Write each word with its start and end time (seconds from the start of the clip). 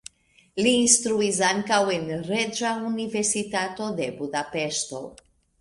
Li 0.63 0.71
instruis 0.85 1.41
ankaŭ 1.49 1.77
en 1.97 2.09
Reĝa 2.31 2.73
Universitato 2.89 3.93
de 4.01 4.11
Budapeŝto. 4.23 5.05